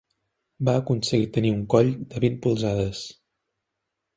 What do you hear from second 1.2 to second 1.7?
tenir un